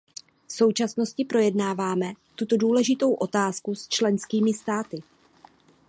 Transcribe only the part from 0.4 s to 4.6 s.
V současnosti projednáváme tuto důležitou otázku s členskými